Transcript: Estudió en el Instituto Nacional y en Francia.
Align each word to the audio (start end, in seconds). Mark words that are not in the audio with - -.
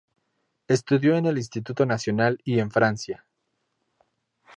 Estudió 0.67 1.15
en 1.15 1.27
el 1.27 1.37
Instituto 1.37 1.85
Nacional 1.85 2.39
y 2.43 2.57
en 2.57 2.71
Francia. 2.71 3.23